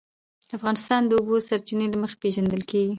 [0.57, 2.89] افغانستان د د اوبو سرچینې له مخې پېژندل کېږي.